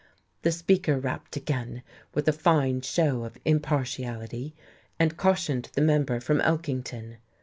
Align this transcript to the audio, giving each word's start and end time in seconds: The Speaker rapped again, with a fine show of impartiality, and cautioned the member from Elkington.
The 0.41 0.51
Speaker 0.51 0.97
rapped 0.97 1.35
again, 1.35 1.83
with 2.15 2.27
a 2.27 2.33
fine 2.33 2.81
show 2.81 3.23
of 3.23 3.37
impartiality, 3.45 4.55
and 4.99 5.15
cautioned 5.15 5.69
the 5.73 5.81
member 5.81 6.19
from 6.19 6.41
Elkington. 6.41 7.17